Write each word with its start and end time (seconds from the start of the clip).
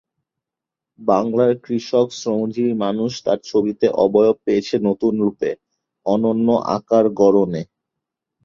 বাংলার 0.99 1.51
কৃষক-শ্রমজীবী 1.63 2.73
মানুষ 2.85 3.11
তাঁর 3.25 3.39
ছবিতে 3.43 3.85
অবয়ব 4.03 4.35
পেয়েছে 4.45 4.75
নতুন 4.87 5.13
রূপে, 5.23 5.49
অনন্য 6.05 6.47
আকার-গড়নে। 6.75 7.61